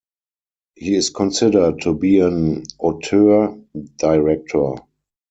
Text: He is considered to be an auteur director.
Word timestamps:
He 0.73 0.95
is 0.95 1.11
considered 1.11 1.81
to 1.81 1.93
be 1.93 2.21
an 2.21 2.63
auteur 2.79 3.55
director. 3.99 4.73